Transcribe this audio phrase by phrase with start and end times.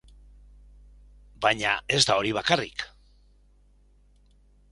[1.45, 2.87] Baina ez da hori bakarrik.